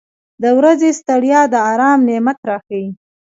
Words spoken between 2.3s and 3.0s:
راښیي.